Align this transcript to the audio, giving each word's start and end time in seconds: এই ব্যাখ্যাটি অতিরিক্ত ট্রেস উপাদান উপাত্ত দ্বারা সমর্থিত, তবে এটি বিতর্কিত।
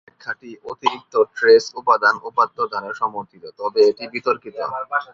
এই 0.01 0.07
ব্যাখ্যাটি 0.07 0.49
অতিরিক্ত 0.71 1.13
ট্রেস 1.35 1.63
উপাদান 1.81 2.15
উপাত্ত 2.29 2.57
দ্বারা 2.71 2.89
সমর্থিত, 3.01 3.43
তবে 3.59 3.79
এটি 3.89 4.03
বিতর্কিত। 4.15 4.55